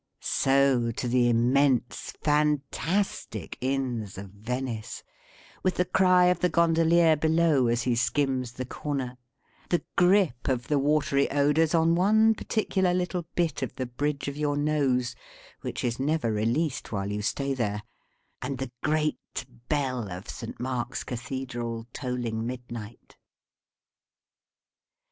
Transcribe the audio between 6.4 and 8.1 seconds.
gondolier below, as he